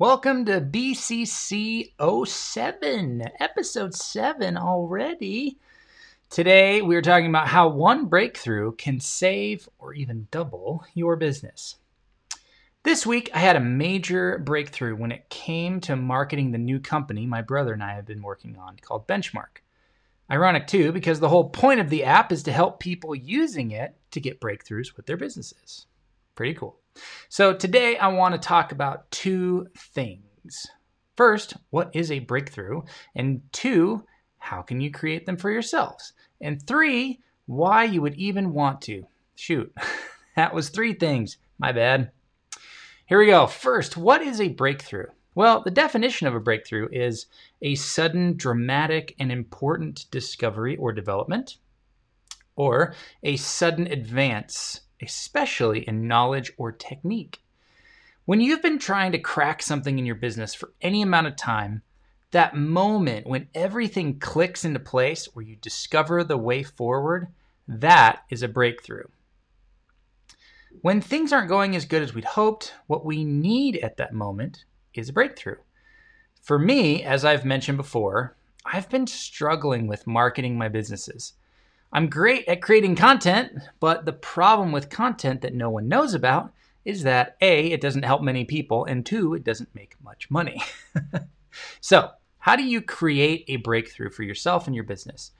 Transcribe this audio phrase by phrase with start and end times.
[0.00, 1.90] Welcome to BCC
[2.24, 5.58] 07, episode 7 already.
[6.30, 11.78] Today, we are talking about how one breakthrough can save or even double your business.
[12.84, 17.26] This week, I had a major breakthrough when it came to marketing the new company
[17.26, 19.62] my brother and I have been working on called Benchmark.
[20.30, 23.96] Ironic, too, because the whole point of the app is to help people using it
[24.12, 25.86] to get breakthroughs with their businesses.
[26.36, 26.78] Pretty cool.
[27.28, 30.68] So, today I want to talk about two things.
[31.16, 32.82] First, what is a breakthrough?
[33.16, 34.04] And two,
[34.38, 36.12] how can you create them for yourselves?
[36.40, 39.02] And three, why you would even want to.
[39.34, 39.74] Shoot,
[40.36, 41.36] that was three things.
[41.58, 42.12] My bad.
[43.06, 43.48] Here we go.
[43.48, 45.06] First, what is a breakthrough?
[45.34, 47.26] Well, the definition of a breakthrough is
[47.60, 51.56] a sudden, dramatic, and important discovery or development,
[52.54, 52.94] or
[53.24, 57.40] a sudden advance, especially in knowledge or technique.
[58.28, 61.80] When you've been trying to crack something in your business for any amount of time,
[62.30, 67.28] that moment when everything clicks into place or you discover the way forward,
[67.66, 69.06] that is a breakthrough.
[70.82, 74.66] When things aren't going as good as we'd hoped, what we need at that moment
[74.92, 75.56] is a breakthrough.
[76.42, 81.32] For me, as I've mentioned before, I've been struggling with marketing my businesses.
[81.94, 86.52] I'm great at creating content, but the problem with content that no one knows about
[86.88, 90.62] is that A, it doesn't help many people, and two, it doesn't make much money.
[91.82, 95.32] so, how do you create a breakthrough for yourself and your business?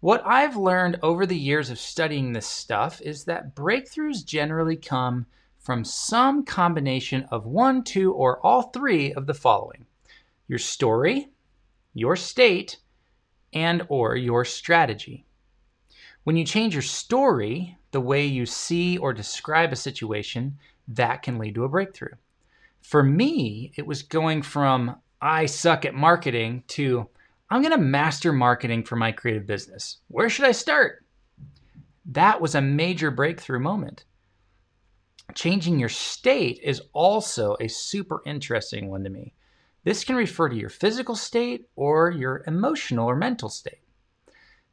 [0.00, 5.26] What I've learned over the years of studying this stuff is that breakthroughs generally come
[5.60, 9.86] from some combination of one, two, or all three of the following
[10.48, 11.28] your story,
[11.94, 12.78] your state,
[13.52, 15.24] and or your strategy.
[16.24, 20.58] When you change your story, the way you see or describe a situation,
[20.90, 22.14] that can lead to a breakthrough.
[22.82, 27.08] For me, it was going from I suck at marketing to
[27.52, 29.98] I'm going to master marketing for my creative business.
[30.06, 31.04] Where should I start?
[32.06, 34.04] That was a major breakthrough moment.
[35.34, 39.34] Changing your state is also a super interesting one to me.
[39.82, 43.80] This can refer to your physical state or your emotional or mental state.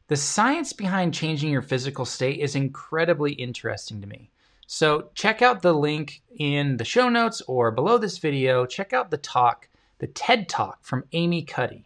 [0.07, 4.29] The science behind changing your physical state is incredibly interesting to me.
[4.69, 8.65] So, check out the link in the show notes or below this video.
[8.65, 9.69] Check out the talk,
[9.99, 11.85] the TED Talk from Amy Cuddy.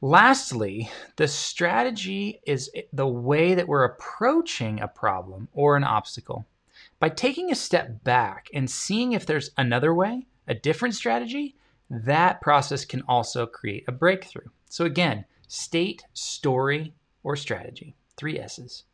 [0.00, 6.46] Lastly, the strategy is the way that we're approaching a problem or an obstacle.
[6.98, 11.56] By taking a step back and seeing if there's another way, a different strategy,
[11.90, 14.48] that process can also create a breakthrough.
[14.70, 17.94] So, again, state, story, or strategy.
[18.16, 18.84] Three S's.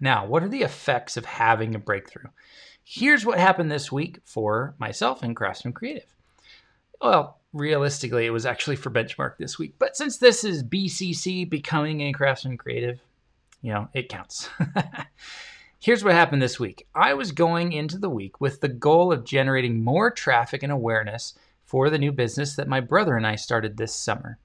[0.00, 2.30] Now, what are the effects of having a breakthrough?
[2.84, 6.14] Here's what happened this week for myself and Craftsman Creative.
[7.00, 12.00] Well, realistically, it was actually for Benchmark this week, but since this is BCC becoming
[12.00, 13.00] a Craftsman Creative,
[13.62, 14.48] you know, it counts.
[15.80, 19.24] Here's what happened this week I was going into the week with the goal of
[19.24, 21.34] generating more traffic and awareness
[21.64, 24.38] for the new business that my brother and I started this summer.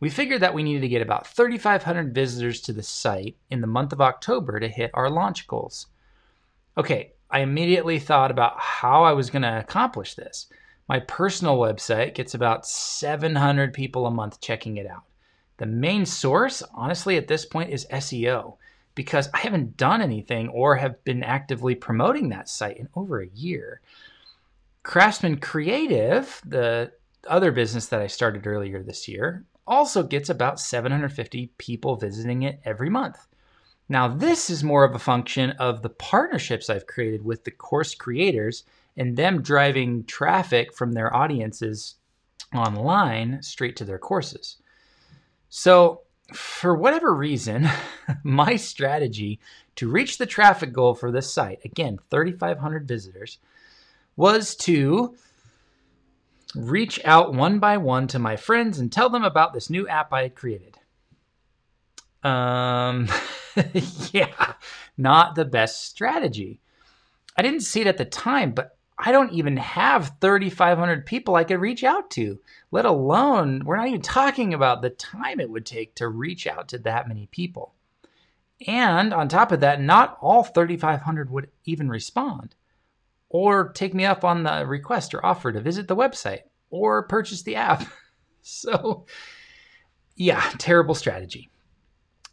[0.00, 3.66] We figured that we needed to get about 3,500 visitors to the site in the
[3.66, 5.86] month of October to hit our launch goals.
[6.76, 10.46] Okay, I immediately thought about how I was going to accomplish this.
[10.88, 15.04] My personal website gets about 700 people a month checking it out.
[15.58, 18.56] The main source, honestly, at this point is SEO
[18.94, 23.28] because I haven't done anything or have been actively promoting that site in over a
[23.28, 23.82] year.
[24.82, 26.90] Craftsman Creative, the
[27.28, 32.60] other business that I started earlier this year, also gets about 750 people visiting it
[32.64, 33.26] every month.
[33.88, 37.94] Now, this is more of a function of the partnerships I've created with the course
[37.94, 38.64] creators
[38.96, 41.94] and them driving traffic from their audiences
[42.54, 44.56] online straight to their courses.
[45.48, 46.02] So,
[46.32, 47.68] for whatever reason,
[48.22, 49.40] my strategy
[49.76, 53.38] to reach the traffic goal for this site, again, 3,500 visitors,
[54.16, 55.16] was to
[56.54, 60.12] reach out one by one to my friends and tell them about this new app
[60.12, 60.78] I had created.
[62.22, 63.08] Um,
[64.12, 64.54] yeah,
[64.96, 66.60] not the best strategy.
[67.36, 71.44] I didn't see it at the time, but I don't even have 3,500 people I
[71.44, 75.64] could reach out to, let alone, we're not even talking about the time it would
[75.64, 77.74] take to reach out to that many people.
[78.66, 82.54] And on top of that, not all 3,500 would even respond
[83.30, 87.42] or take me up on the request or offer to visit the website or purchase
[87.42, 87.84] the app.
[88.42, 89.06] so,
[90.16, 91.48] yeah, terrible strategy.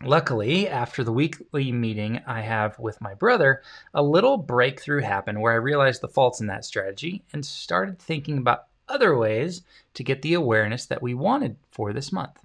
[0.03, 3.63] Luckily, after the weekly meeting I have with my brother,
[3.93, 8.37] a little breakthrough happened where I realized the faults in that strategy and started thinking
[8.37, 9.63] about other ways
[9.95, 12.39] to get the awareness that we wanted for this month.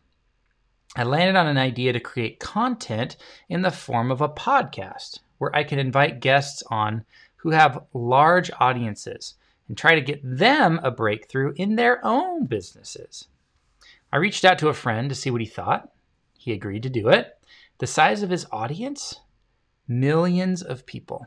[0.97, 3.17] I landed on an idea to create content
[3.49, 7.05] in the form of a podcast where I could invite guests on
[7.43, 9.35] who have large audiences
[9.67, 13.27] and try to get them a breakthrough in their own businesses.
[14.13, 15.91] I reached out to a friend to see what he thought.
[16.39, 17.37] He agreed to do it.
[17.79, 19.21] The size of his audience?
[19.89, 21.27] Millions of people.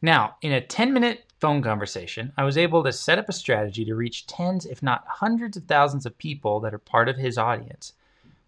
[0.00, 3.84] Now, in a 10 minute phone conversation, I was able to set up a strategy
[3.86, 7.36] to reach tens, if not hundreds of thousands of people that are part of his
[7.36, 7.92] audience,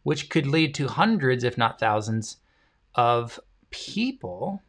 [0.04, 2.36] which could lead to hundreds, if not thousands,
[2.94, 3.40] of
[3.70, 4.62] people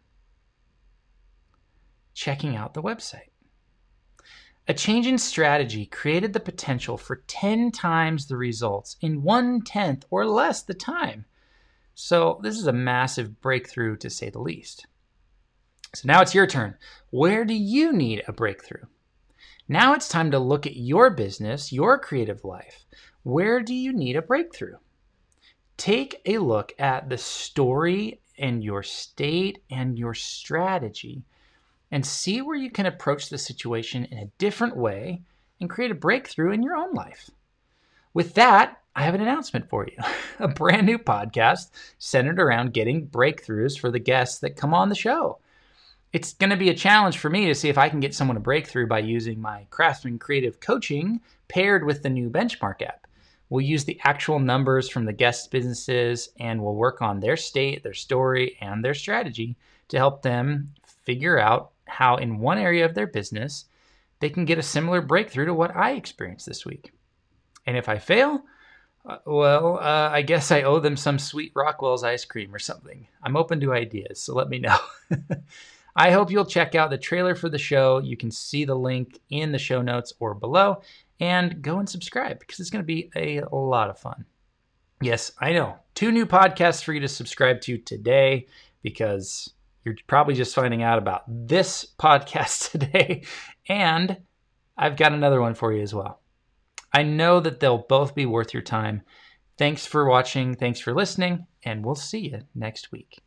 [2.14, 3.30] checking out the website.
[4.68, 10.06] A change in strategy created the potential for 10 times the results in one tenth
[10.10, 11.26] or less the time.
[11.94, 14.86] So, this is a massive breakthrough to say the least.
[15.94, 16.78] So, now it's your turn.
[17.10, 18.86] Where do you need a breakthrough?
[19.68, 22.86] Now it's time to look at your business, your creative life.
[23.24, 24.78] Where do you need a breakthrough?
[25.78, 31.24] Take a look at the story and your state and your strategy
[31.92, 35.22] and see where you can approach the situation in a different way
[35.60, 37.30] and create a breakthrough in your own life.
[38.14, 39.98] With that, I have an announcement for you
[40.40, 44.96] a brand new podcast centered around getting breakthroughs for the guests that come on the
[44.96, 45.40] show.
[46.14, 48.36] It's going to be a challenge for me to see if I can get someone
[48.36, 53.08] a breakthrough by using my Craftsman Creative coaching paired with the new Benchmark app.
[53.50, 57.84] We'll use the actual numbers from the guests' businesses and we'll work on their state,
[57.84, 59.56] their story, and their strategy
[59.88, 63.66] to help them figure out how, in one area of their business,
[64.20, 66.92] they can get a similar breakthrough to what I experienced this week.
[67.66, 68.44] And if I fail,
[69.06, 73.08] uh, well, uh, I guess I owe them some sweet Rockwell's ice cream or something.
[73.24, 74.78] I'm open to ideas, so let me know.
[75.96, 78.00] I hope you'll check out the trailer for the show.
[78.00, 80.82] You can see the link in the show notes or below,
[81.20, 84.26] and go and subscribe because it's going to be a lot of fun.
[85.02, 85.78] Yes, I know.
[85.96, 88.48] Two new podcasts for you to subscribe to today
[88.84, 89.52] because
[89.84, 93.24] you're probably just finding out about this podcast today.
[93.68, 94.18] And
[94.78, 96.22] I've got another one for you as well.
[96.94, 99.02] I know that they'll both be worth your time.
[99.58, 100.56] Thanks for watching.
[100.56, 101.46] Thanks for listening.
[101.64, 103.22] And we'll see you next week.